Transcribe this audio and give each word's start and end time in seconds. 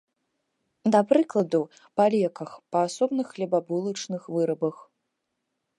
Да 0.95 0.99
прыкладу, 1.11 1.59
па 2.01 2.07
леках, 2.15 2.49
па 2.75 2.79
асобных 2.87 3.27
хлебабулачных 3.35 4.21
вырабах. 4.39 4.75